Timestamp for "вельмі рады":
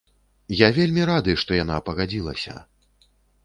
0.77-1.31